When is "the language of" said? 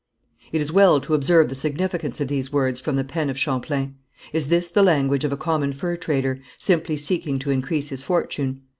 4.67-5.31